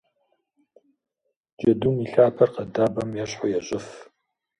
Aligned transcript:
Джэдум 1.57 1.95
и 2.03 2.05
лъапэр 2.13 2.49
къэдабэм 2.55 3.09
ещхьу 3.23 3.51
ещӏыф. 3.57 3.87